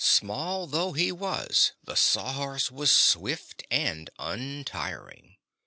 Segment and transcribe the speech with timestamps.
[0.03, 5.35] Small though he was, the Sawhorse was swift and untiring.